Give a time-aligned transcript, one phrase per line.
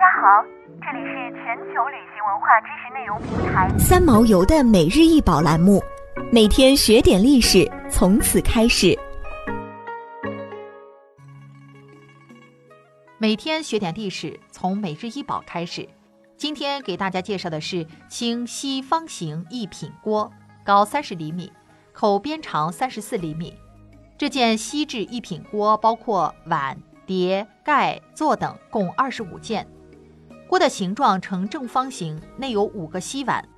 [0.00, 0.42] 家好，
[0.80, 5.78] 这里是全球旅行文化知识内容平台三毛游的每日一宝栏目，
[6.32, 8.98] 每天学点历史，从此开始。
[13.18, 15.86] 每天学点历史，从每日一宝开始。
[16.38, 20.32] 今天给大家介绍的是清西方形一品锅，
[20.64, 21.52] 高三十厘米，
[21.92, 23.54] 口边长三十四厘米。
[24.16, 29.68] 这件锡制一品锅包括碗、碟、盖、座等，共二十五件。
[30.50, 33.48] 锅的形状呈正方形，内有五个锡碗，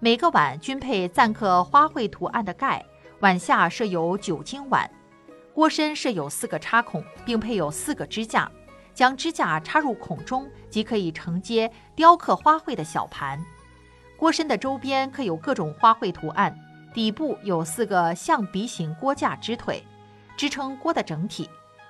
[0.00, 2.82] 每个碗均配錾刻花卉图案的盖，
[3.20, 4.90] 碗下设有酒精碗。
[5.52, 8.50] 锅身设有四个插孔，并配有四个支架，
[8.94, 13.38] 将支架插入孔中，即可以承接雕刻花卉的小盘。
[14.16, 16.58] 锅身的周边刻有各种花卉图案，
[16.94, 19.84] 底部有四个象鼻形锅架支腿。
[20.34, 21.46] 支撑锅的整体，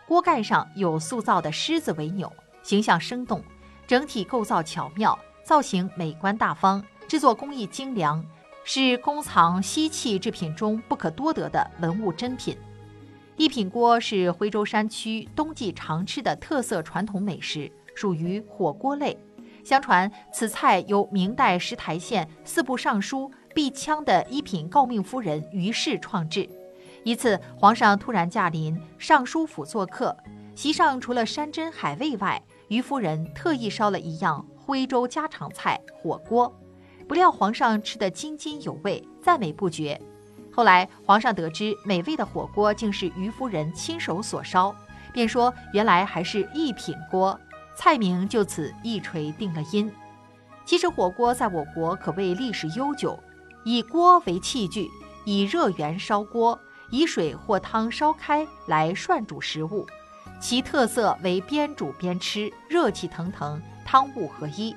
[0.08, 2.32] 锅盖上有塑造的狮子为钮，
[2.64, 3.40] 形象生动，
[3.88, 8.22] 整体构造巧妙，造型美观大方，制作工艺精良，
[8.62, 12.54] 是宫藏西器制品中不可多得的文物珍品。
[13.38, 19.16] 一品锅是徽州山区冬季常吃的特色传统美食，属于火锅类。
[19.64, 26.46] 相传此菜由明代石台县四部尚书毕羌的一品诰命夫人于氏创制。
[27.04, 30.14] 一次，皇上突然驾临尚书府做客，
[30.54, 36.54] 席上除了山珍海味外，于夫人特意烧了一样徽州家常菜火锅。
[37.06, 40.00] 不料皇上吃得津津有味，赞美不绝。
[40.52, 44.74] 后来皇上得知美味的火锅竟是于夫人亲手所烧，
[45.12, 47.38] 便说原来还是一品锅，
[47.76, 49.90] 菜名就此一锤定了音。
[50.64, 53.18] 其实火锅在我国可谓历史悠久，
[53.64, 54.90] 以锅为器具，
[55.24, 56.58] 以热源烧锅。
[56.90, 59.86] 以水或汤烧开来涮煮食物，
[60.40, 64.74] 其特色为边煮边吃，热气腾腾，汤物合一。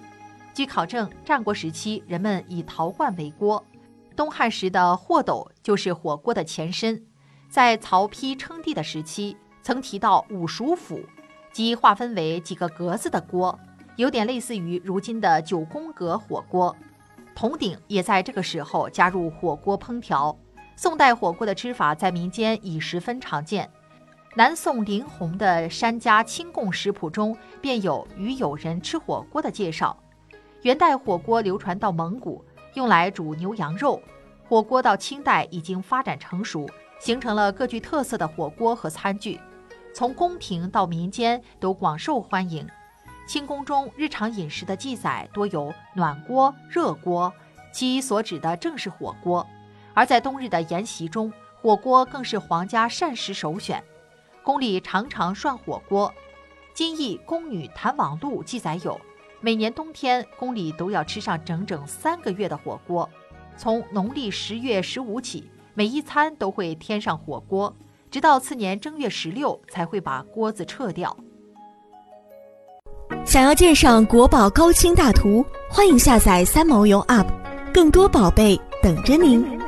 [0.53, 3.63] 据考证，战国时期人们以陶罐为锅，
[4.15, 7.01] 东汉时的霍斗就是火锅的前身。
[7.49, 10.99] 在曹丕称帝的时期，曾提到五鼠府，
[11.51, 13.57] 即划分为几个格子的锅，
[13.97, 16.75] 有点类似于如今的九宫格火锅。
[17.35, 20.35] 铜鼎也在这个时候加入火锅烹调。
[20.75, 23.69] 宋代火锅的吃法在民间已十分常见，
[24.33, 29.97] 南宋林洪的《山家清供食谱》中便有与友人吃火锅的介绍。
[30.61, 32.41] 元代火锅流传到蒙古，
[32.75, 34.01] 用来煮牛羊肉。
[34.47, 36.65] 火锅到清代已经发展成熟，
[36.97, 39.37] 形成了各具特色的火锅和餐具，
[39.93, 42.65] 从宫廷到民间都广受欢迎。
[43.27, 47.33] 清宫中日常饮食的记载多有暖锅、热锅，
[47.73, 49.45] 其所指的正是火锅。
[49.93, 53.83] 而在冬日的筵席中，火锅更是皇家膳食首选，
[54.43, 56.11] 宫里常常涮火锅。
[56.77, 58.99] 《金义宫女谈网录》记载有，
[59.39, 63.07] 每年冬天宫里都要吃上整整三个月的火锅，
[63.57, 67.75] 从农历十月十五起，每一餐都会添上火锅，
[68.09, 71.15] 直到次年正月十六才会把锅子撤掉。
[73.25, 77.27] 想要鉴赏国宝高清大图，欢迎下载三毛游 App，
[77.73, 79.60] 更多宝贝等着您。